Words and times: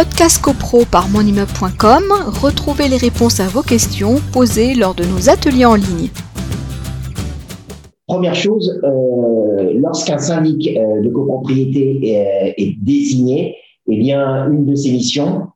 Podcast 0.00 0.40
CoPro 0.40 0.86
par 0.90 1.10
monimmeuble.com, 1.10 2.04
retrouvez 2.40 2.88
les 2.88 2.96
réponses 2.96 3.38
à 3.38 3.48
vos 3.48 3.60
questions 3.60 4.14
posées 4.32 4.74
lors 4.74 4.94
de 4.94 5.04
nos 5.04 5.28
ateliers 5.28 5.66
en 5.66 5.74
ligne. 5.74 6.08
Première 8.06 8.34
chose, 8.34 8.80
euh, 8.82 9.74
lorsqu'un 9.78 10.16
syndic 10.16 10.74
euh, 10.74 11.02
de 11.02 11.08
copropriété 11.10 12.00
est, 12.02 12.54
est, 12.56 12.76
désigné, 12.80 13.56
eh 13.90 13.98
bien, 13.98 14.50
une 14.50 14.64
de 14.64 14.74
ses 14.74 14.90
missions 14.90 15.48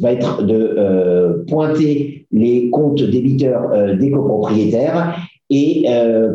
va 0.00 0.12
être 0.12 0.42
de 0.42 0.54
euh, 0.54 1.44
pointer 1.46 2.26
les 2.32 2.70
comptes 2.70 3.02
débiteurs 3.02 3.98
des 3.98 4.10
copropriétaires 4.10 5.18
et 5.52 5.86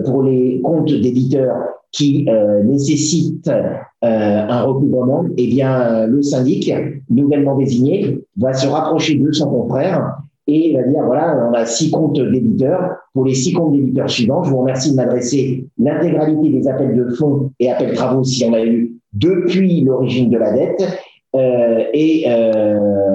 pour 0.05 0.23
les 0.23 0.61
comptes 0.61 0.93
débiteurs 0.93 1.55
qui 1.91 2.27
nécessitent 2.63 3.51
un 4.01 4.61
recouvrement, 4.61 5.25
eh 5.37 5.47
bien, 5.47 6.05
le 6.05 6.21
syndic 6.21 6.71
nouvellement 7.09 7.57
désigné 7.57 8.19
va 8.37 8.53
se 8.53 8.67
rapprocher 8.67 9.15
de 9.15 9.31
son 9.31 9.49
confrère 9.49 10.17
et 10.47 10.73
va 10.73 10.83
dire 10.83 11.03
voilà, 11.05 11.49
on 11.49 11.53
a 11.53 11.65
six 11.65 11.91
comptes 11.91 12.19
débiteurs. 12.19 12.95
Pour 13.13 13.25
les 13.25 13.33
six 13.33 13.53
comptes 13.53 13.73
débiteurs 13.73 14.09
suivants, 14.09 14.43
je 14.43 14.51
vous 14.51 14.59
remercie 14.59 14.91
de 14.91 14.95
m'adresser 14.95 15.65
l'intégralité 15.77 16.49
des 16.49 16.67
appels 16.67 16.95
de 16.95 17.09
fonds 17.15 17.51
et 17.59 17.69
appels 17.69 17.93
travaux 17.93 18.23
si 18.23 18.45
on 18.45 18.53
a 18.53 18.63
eu 18.63 18.93
depuis 19.13 19.81
l'origine 19.81 20.29
de 20.29 20.37
la 20.37 20.53
dette. 20.53 20.87
Euh, 21.35 21.83
et 21.93 22.23
euh, 22.27 23.06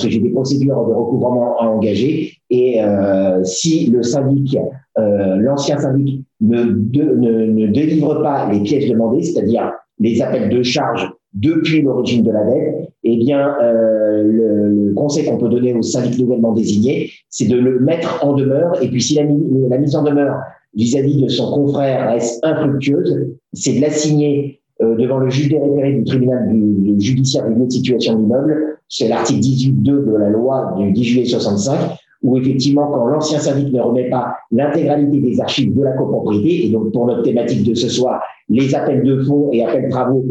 parce 0.00 0.08
que 0.08 0.14
j'ai 0.14 0.20
des 0.20 0.30
procédures 0.30 0.86
de 0.86 0.92
recouvrement 0.94 1.58
à 1.58 1.66
engager. 1.66 2.32
Et 2.48 2.82
euh, 2.82 3.44
si 3.44 3.86
le 3.90 4.02
syndic, 4.02 4.56
euh, 4.98 5.36
l'ancien 5.36 5.78
syndic, 5.78 6.24
ne, 6.40 6.64
ne, 6.64 7.44
ne 7.46 7.66
délivre 7.66 8.22
pas 8.22 8.50
les 8.50 8.60
pièces 8.60 8.88
demandées, 8.88 9.22
c'est-à-dire 9.22 9.72
les 9.98 10.22
appels 10.22 10.48
de 10.48 10.62
charges 10.62 11.12
depuis 11.34 11.82
l'origine 11.82 12.24
de 12.24 12.32
la 12.32 12.44
dette, 12.44 12.88
eh 13.04 13.16
bien, 13.18 13.54
euh, 13.62 14.22
le, 14.22 14.94
conseil 14.94 15.26
qu'on 15.26 15.38
peut 15.38 15.48
donner 15.48 15.74
au 15.74 15.82
syndic 15.82 16.18
nouvellement 16.18 16.52
désigné, 16.52 17.10
c'est 17.28 17.46
de 17.46 17.56
le 17.56 17.78
mettre 17.80 18.24
en 18.24 18.34
demeure. 18.34 18.82
Et 18.82 18.88
puis, 18.88 19.02
si 19.02 19.14
la, 19.14 19.24
mise 19.24 19.94
en 19.94 20.02
demeure 20.02 20.36
vis-à-vis 20.74 21.22
de 21.22 21.28
son 21.28 21.52
confrère 21.52 22.10
reste 22.10 22.44
infructueuse, 22.44 23.28
c'est 23.52 23.74
de 23.74 23.80
l'assigner 23.80 24.59
devant 24.80 25.18
le 25.18 25.28
juge 25.28 25.52
référés 25.52 25.92
du 25.92 26.04
tribunal 26.04 26.48
du, 26.48 27.00
judiciaire 27.00 27.46
du 27.46 27.54
lieu 27.54 27.66
de 27.66 27.70
situation 27.70 28.14
de 28.14 28.20
l'immeuble. 28.20 28.78
C'est 28.88 29.08
l'article 29.08 29.40
18.2 29.40 29.82
de 29.84 30.16
la 30.16 30.30
loi 30.30 30.74
du 30.78 30.92
10 30.92 31.04
juillet 31.04 31.24
65 31.26 31.78
où 32.22 32.36
effectivement, 32.36 32.86
quand 32.88 33.06
l'ancien 33.06 33.38
syndic 33.38 33.72
ne 33.72 33.80
remet 33.80 34.10
pas 34.10 34.34
l'intégralité 34.50 35.20
des 35.20 35.40
archives 35.40 35.74
de 35.74 35.82
la 35.82 35.92
copropriété, 35.92 36.66
et 36.66 36.70
donc 36.70 36.92
pour 36.92 37.06
notre 37.06 37.22
thématique 37.22 37.66
de 37.66 37.74
ce 37.74 37.88
soir, 37.88 38.22
les 38.48 38.74
appels 38.74 39.02
de 39.02 39.22
fonds 39.22 39.48
et 39.52 39.64
appels 39.64 39.86
de 39.86 39.90
travaux 39.90 40.24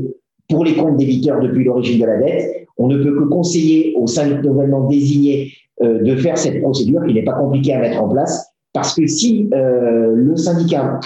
pour 0.48 0.66
les 0.66 0.76
comptes 0.76 0.98
débiteurs 0.98 1.40
depuis 1.42 1.64
l'origine 1.64 2.02
de 2.02 2.06
la 2.06 2.20
dette, 2.20 2.68
on 2.78 2.88
ne 2.88 3.04
peut 3.04 3.14
que 3.18 3.24
conseiller 3.26 3.94
au 3.98 4.08
syndic 4.08 4.44
nouvellement 4.44 4.88
désigné 4.88 5.52
euh, 5.82 6.02
de 6.02 6.16
faire 6.16 6.38
cette 6.38 6.62
procédure. 6.62 7.02
Il 7.08 7.16
n'est 7.16 7.24
pas 7.24 7.34
compliqué 7.34 7.74
à 7.74 7.80
mettre 7.80 8.02
en 8.02 8.10
place 8.10 8.52
parce 8.74 8.96
que 8.96 9.06
si 9.08 9.50
euh, 9.54 10.14
le 10.16 10.36
syndicat 10.36 11.00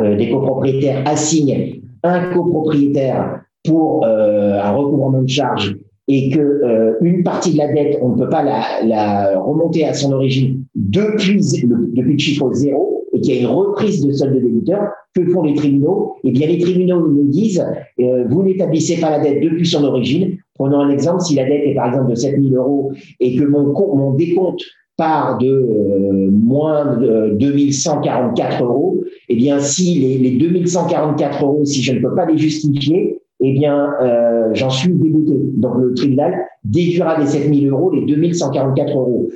euh, 0.00 0.16
des 0.16 0.30
copropriétaires 0.30 1.02
assigne 1.06 1.82
un 2.02 2.32
copropriétaire 2.32 3.42
pour 3.64 4.04
euh, 4.04 4.60
un 4.60 4.72
recouvrement 4.72 5.22
de 5.22 5.28
charges 5.28 5.76
et 6.08 6.30
que 6.30 6.40
euh, 6.40 6.94
une 7.02 7.22
partie 7.22 7.52
de 7.52 7.58
la 7.58 7.72
dette, 7.72 7.98
on 8.00 8.10
ne 8.10 8.16
peut 8.16 8.30
pas 8.30 8.42
la, 8.42 9.38
remonter 9.38 9.84
à 9.84 9.92
son 9.92 10.12
origine 10.12 10.64
depuis 10.74 11.34
le, 11.34 11.94
depuis 11.94 12.12
le 12.12 12.18
chiffre 12.18 12.52
zéro 12.52 13.04
et 13.12 13.20
qu'il 13.20 13.34
y 13.34 13.38
a 13.38 13.40
une 13.42 13.46
reprise 13.54 14.04
de 14.04 14.12
solde 14.12 14.34
de 14.34 14.40
débiteur, 14.40 14.88
que 15.14 15.26
font 15.30 15.42
les 15.42 15.54
tribunaux? 15.54 16.16
Eh 16.24 16.30
bien, 16.30 16.46
les 16.46 16.58
tribunaux 16.58 17.08
nous 17.08 17.28
disent, 17.28 17.64
euh, 18.00 18.24
vous 18.28 18.42
n'établissez 18.42 19.00
pas 19.00 19.10
la 19.10 19.20
dette 19.20 19.42
depuis 19.42 19.66
son 19.66 19.84
origine. 19.84 20.36
Prenons 20.54 20.80
un 20.80 20.90
exemple, 20.90 21.22
si 21.22 21.34
la 21.34 21.44
dette 21.44 21.62
est 21.64 21.74
par 21.74 21.88
exemple 21.88 22.10
de 22.10 22.14
7 22.14 22.40
000 22.40 22.54
euros 22.54 22.92
et 23.20 23.36
que 23.36 23.44
mon 23.44 24.12
décompte 24.14 24.62
part 24.98 25.38
de 25.38 25.46
euh, 25.48 26.30
moins 26.30 26.96
de 26.96 27.36
2144 27.38 28.64
euros, 28.64 29.00
eh 29.28 29.36
bien, 29.36 29.60
si 29.60 29.94
les, 29.94 30.18
les 30.18 30.32
2144 30.32 31.44
euros, 31.44 31.64
si 31.64 31.82
je 31.82 31.92
ne 31.92 32.00
peux 32.00 32.14
pas 32.14 32.26
les 32.26 32.36
justifier, 32.36 33.20
eh 33.40 33.52
bien, 33.52 33.90
euh, 34.02 34.50
j'en 34.54 34.70
suis 34.70 34.92
dégoûté. 34.92 35.38
Donc, 35.54 35.74
le 35.78 35.94
tribunal 35.94 36.34
déduira 36.64 37.18
des 37.20 37.26
7 37.26 37.54
000 37.54 37.74
euros 37.74 37.92
les 37.92 38.04
2144 38.06 38.90
euros. 38.90 39.28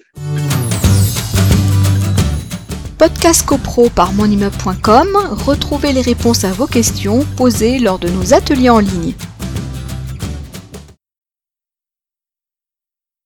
Podcast 2.98 3.46
CoPro 3.46 3.88
par 3.94 4.12
monimmeuble.com, 4.12 5.08
retrouvez 5.46 5.92
les 5.92 6.02
réponses 6.02 6.44
à 6.44 6.50
vos 6.50 6.66
questions 6.66 7.20
posées 7.36 7.78
lors 7.78 8.00
de 8.00 8.08
nos 8.08 8.34
ateliers 8.34 8.70
en 8.70 8.80
ligne. 8.80 9.14